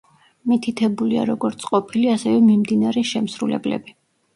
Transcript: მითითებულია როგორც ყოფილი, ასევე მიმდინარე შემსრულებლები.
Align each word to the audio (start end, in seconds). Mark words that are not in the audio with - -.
მითითებულია 0.53 1.27
როგორც 1.31 1.67
ყოფილი, 1.69 2.03
ასევე 2.17 2.43
მიმდინარე 2.49 3.09
შემსრულებლები. 3.15 4.01